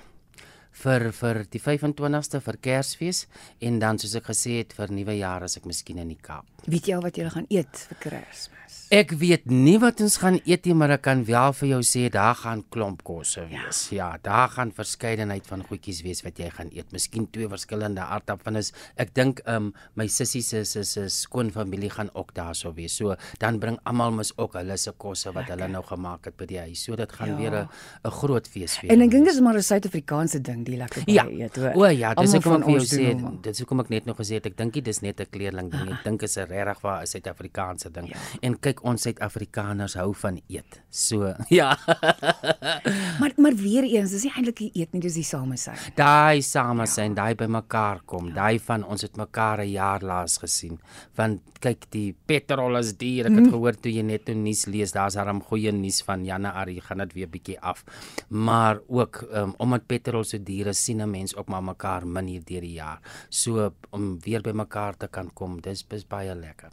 vir 0.83 1.09
vir 1.21 1.43
die 1.53 1.63
25ste 1.63 2.43
vir 2.45 2.61
Kersfees 2.69 3.25
en 3.61 3.81
dan 3.83 3.99
soos 3.99 4.15
ek 4.19 4.31
gesê 4.31 4.61
het 4.61 4.77
vir 4.79 4.95
nuwe 4.95 5.19
jaar 5.19 5.47
as 5.49 5.59
ek 5.61 5.67
miskien 5.67 5.99
in 5.99 6.15
die 6.15 6.23
Kaap. 6.23 6.47
Weet 6.67 6.89
jy 6.89 6.99
al 6.99 7.03
wat 7.07 7.19
jy 7.19 7.31
gaan 7.31 7.51
eet 7.51 7.87
vir 7.89 8.05
Kersfees? 8.07 8.59
Ek 8.89 9.11
weet 9.21 9.51
nie 9.53 9.77
wat 9.77 9.99
ons 10.01 10.15
gaan 10.17 10.39
eet 10.49 10.65
nie, 10.65 10.73
maar 10.73 10.95
ek 10.95 11.03
kan 11.05 11.21
wel 11.29 11.53
vir 11.59 11.69
jou 11.75 11.81
sê 11.85 12.07
daar 12.13 12.37
gaan 12.41 12.63
klomp 12.73 13.03
kosse 13.05 13.43
wees. 13.51 13.83
Ja, 13.93 14.15
ja 14.15 14.21
daar 14.25 14.49
gaan 14.55 14.71
verskeidenheid 14.73 15.45
van 15.45 15.61
goedjies 15.69 16.01
wees 16.07 16.23
wat 16.25 16.41
jy 16.41 16.49
gaan 16.55 16.71
eet. 16.73 16.89
Miskien 16.97 17.27
twee 17.29 17.51
verskillende 17.53 18.07
aardappels. 18.07 18.73
Ek 18.97 19.13
dink 19.13 19.43
um 19.45 19.75
my 19.93 20.07
sussie 20.09 20.41
se 20.41 20.63
se 20.65 20.87
se 20.89 21.05
skoonfamilie 21.13 21.91
gaan 21.93 22.09
ook 22.15 22.33
daarso 22.37 22.73
wees. 22.77 22.97
So 22.97 23.17
dan 23.45 23.61
bring 23.61 23.77
almal 23.85 24.17
mos 24.23 24.33
ook 24.39 24.57
hulle 24.57 24.79
se 24.81 24.97
kosse 24.97 25.35
wat 25.37 25.53
hulle 25.53 25.69
nou 25.69 25.85
gemaak 25.85 26.31
het 26.31 26.41
by 26.41 26.49
die 26.49 26.61
huis. 26.63 26.87
So 26.89 26.97
dit 26.97 27.13
gaan 27.13 27.37
ja. 27.37 27.37
weer 27.37 27.55
'n 27.61 27.69
'n 28.09 28.11
groot 28.23 28.49
fees 28.49 28.81
wees. 28.81 28.91
En 28.91 29.03
ek 29.03 29.11
dink 29.11 29.25
dit 29.27 29.35
is 29.35 29.41
maar 29.41 29.57
'n 29.57 29.69
Suid-Afrikaanse 29.69 30.41
ding, 30.41 30.65
die 30.73 30.79
lekker 30.81 31.05
baie 31.07 31.17
ja. 31.17 31.25
eet, 31.45 31.57
hoor. 31.61 31.77
O 31.77 31.91
ja, 31.93 32.13
dis 32.19 32.35
ek 32.39 32.45
kom 32.45 32.63
vir 32.65 32.75
jou 32.77 32.85
sê, 32.85 33.13
dit 33.45 33.51
is 33.53 33.63
hoekom 33.63 33.83
ek 33.85 33.93
net 33.95 34.09
nog 34.09 34.19
gesê 34.21 34.39
het 34.39 34.49
ek 34.51 34.57
dink 34.59 34.77
dit 34.79 34.89
is 34.89 35.01
net 35.05 35.21
'n 35.21 35.31
kleerling 35.31 35.71
ding. 35.73 35.91
Ek 35.93 36.05
dink 36.05 36.21
dit 36.21 36.29
is 36.29 36.37
'n 36.39 36.49
regtig 36.49 36.81
waar 36.83 37.03
'n 37.03 37.07
Suid-Afrikaanse 37.07 37.91
ding. 37.91 38.09
Ja. 38.09 38.19
En 38.43 38.59
kyk 38.59 38.85
ons 38.85 39.03
Suid-Afrikaners 39.03 39.95
hou 39.95 40.13
van 40.15 40.41
eet. 40.49 40.81
So, 40.91 41.35
ja. 41.59 41.77
maar 43.21 43.33
maar 43.37 43.55
weer 43.55 43.85
eens, 43.85 44.11
dis 44.11 44.25
nie 44.25 44.33
eintlik 44.35 44.57
die 44.57 44.71
eet 44.75 44.93
nie, 44.93 45.01
dis 45.01 45.15
die 45.15 45.25
samesyn. 45.25 45.77
Daai 45.95 46.43
samesyn, 46.43 47.15
ja. 47.15 47.25
daai 47.25 47.35
bymekaar 47.35 48.03
kom, 48.05 48.29
ja. 48.29 48.35
daai 48.35 48.59
van 48.59 48.85
ons 48.85 49.03
het 49.03 49.17
mekaar 49.17 49.61
'n 49.65 49.71
jaar 49.71 50.03
laas 50.03 50.39
gesien. 50.39 50.79
Want 51.15 51.41
kyk, 51.61 51.87
die 51.91 52.15
petrol 52.27 52.77
is 52.79 52.93
duur. 52.99 53.27
Ek 53.27 53.35
het 53.35 53.47
mm. 53.47 53.51
gehoor 53.53 53.75
toe 53.75 53.93
jy 53.93 54.03
net 54.03 54.29
'n 54.29 54.43
nuus 54.43 54.67
lees, 54.67 54.93
daar's 54.93 55.15
darm 55.15 55.43
goeie 55.43 55.73
nuus 55.73 56.03
van 56.03 56.25
Januarie 56.25 56.81
gaan 56.81 56.99
dit 56.99 57.13
weer 57.13 57.29
bietjie 57.29 57.59
af. 57.61 57.85
Maar 58.29 58.81
ook 58.89 59.29
um, 59.33 59.55
omdat 59.59 59.87
petrol 59.87 60.25
so 60.25 60.39
duur 60.39 60.58
is, 60.67 60.85
sien 60.85 61.01
'n 61.01 61.11
mens 61.11 61.37
ook 61.37 61.49
maar 61.49 61.63
mekaar 61.63 62.07
min 62.07 62.27
hier 62.27 62.45
deur 62.45 62.61
die 62.61 62.73
jaar. 62.73 63.01
So 63.29 63.73
om 63.91 64.21
weer 64.21 64.41
bymekaar 64.41 64.97
te 64.97 65.07
kan 65.07 65.33
kom, 65.33 65.61
dis 65.61 65.85
baie 66.09 66.35
lekker. 66.35 66.73